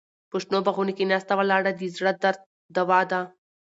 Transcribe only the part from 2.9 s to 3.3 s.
ده.